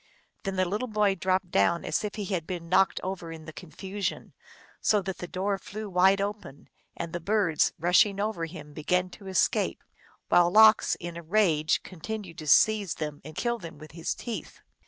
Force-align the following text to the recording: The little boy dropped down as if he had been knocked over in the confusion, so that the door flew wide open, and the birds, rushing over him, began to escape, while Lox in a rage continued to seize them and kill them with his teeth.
The 0.45 0.51
little 0.65 0.87
boy 0.87 1.13
dropped 1.13 1.51
down 1.51 1.85
as 1.85 2.03
if 2.03 2.15
he 2.15 2.25
had 2.25 2.47
been 2.47 2.67
knocked 2.67 2.99
over 3.03 3.31
in 3.31 3.45
the 3.45 3.53
confusion, 3.53 4.33
so 4.81 4.99
that 5.03 5.19
the 5.19 5.27
door 5.27 5.59
flew 5.59 5.87
wide 5.91 6.19
open, 6.19 6.69
and 6.97 7.13
the 7.13 7.19
birds, 7.19 7.71
rushing 7.77 8.19
over 8.19 8.45
him, 8.45 8.73
began 8.73 9.11
to 9.11 9.27
escape, 9.27 9.83
while 10.27 10.49
Lox 10.49 10.95
in 10.99 11.17
a 11.17 11.21
rage 11.21 11.83
continued 11.83 12.39
to 12.39 12.47
seize 12.47 12.95
them 12.95 13.21
and 13.23 13.35
kill 13.35 13.59
them 13.59 13.77
with 13.77 13.91
his 13.91 14.15
teeth. 14.15 14.61